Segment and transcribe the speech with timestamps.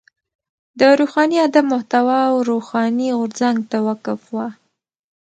[0.79, 4.47] د روښاني ادب محتوا و روښاني غورځنګ ته وقف وه.